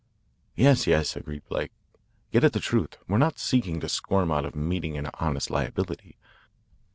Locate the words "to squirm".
3.81-4.31